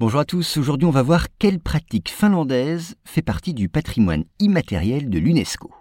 [0.00, 5.10] Bonjour à tous, aujourd'hui on va voir quelle pratique finlandaise fait partie du patrimoine immatériel
[5.10, 5.72] de l'UNESCO.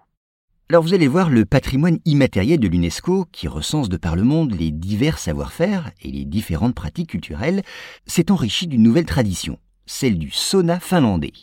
[0.71, 4.55] Alors vous allez voir, le patrimoine immatériel de l'UNESCO, qui recense de par le monde
[4.59, 7.61] les divers savoir-faire et les différentes pratiques culturelles,
[8.07, 11.33] s'est enrichi d'une nouvelle tradition, celle du sauna finlandais.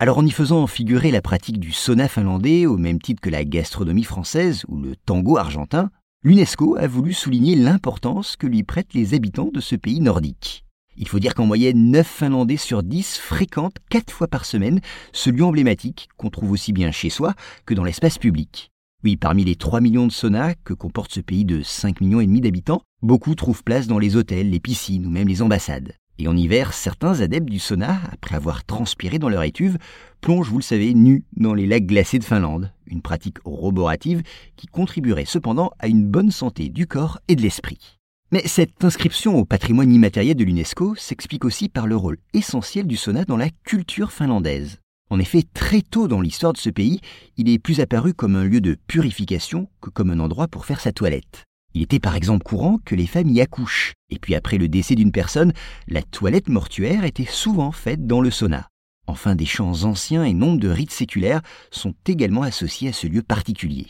[0.00, 3.44] Alors en y faisant figurer la pratique du sauna finlandais au même titre que la
[3.44, 5.92] gastronomie française ou le tango argentin,
[6.24, 10.64] l'UNESCO a voulu souligner l'importance que lui prêtent les habitants de ce pays nordique.
[11.00, 14.80] Il faut dire qu'en moyenne, 9 Finlandais sur 10 fréquentent 4 fois par semaine
[15.12, 17.34] ce lieu emblématique qu'on trouve aussi bien chez soi
[17.66, 18.72] que dans l'espace public.
[19.04, 22.26] Oui, parmi les 3 millions de saunas que comporte ce pays de 5 millions et
[22.26, 25.94] demi d'habitants, beaucoup trouvent place dans les hôtels, les piscines ou même les ambassades.
[26.18, 29.78] Et en hiver, certains adeptes du sauna, après avoir transpiré dans leur étuve,
[30.20, 34.24] plongent, vous le savez, nus dans les lacs glacés de Finlande, une pratique roborative
[34.56, 37.97] qui contribuerait cependant à une bonne santé du corps et de l'esprit.
[38.30, 42.98] Mais cette inscription au patrimoine immatériel de l'UNESCO s'explique aussi par le rôle essentiel du
[42.98, 44.80] sauna dans la culture finlandaise.
[45.08, 47.00] En effet, très tôt dans l'histoire de ce pays,
[47.38, 50.80] il est plus apparu comme un lieu de purification que comme un endroit pour faire
[50.80, 51.44] sa toilette.
[51.72, 54.94] Il était par exemple courant que les femmes y accouchent, et puis après le décès
[54.94, 55.54] d'une personne,
[55.86, 58.68] la toilette mortuaire était souvent faite dans le sauna.
[59.06, 63.22] Enfin, des chants anciens et nombre de rites séculaires sont également associés à ce lieu
[63.22, 63.86] particulier.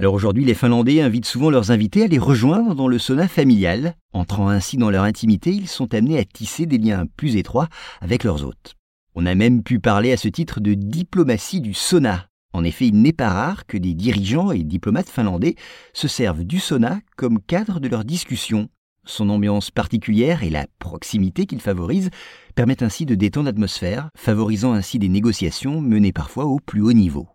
[0.00, 3.94] Alors aujourd'hui, les Finlandais invitent souvent leurs invités à les rejoindre dans le sauna familial.
[4.12, 7.68] Entrant ainsi dans leur intimité, ils sont amenés à tisser des liens plus étroits
[8.00, 8.74] avec leurs hôtes.
[9.14, 12.26] On a même pu parler à ce titre de diplomatie du sauna.
[12.52, 15.54] En effet, il n'est pas rare que des dirigeants et diplomates finlandais
[15.92, 18.68] se servent du sauna comme cadre de leurs discussions.
[19.06, 22.10] Son ambiance particulière et la proximité qu'il favorise
[22.56, 27.28] permettent ainsi de détendre l'atmosphère, favorisant ainsi des négociations menées parfois au plus haut niveau.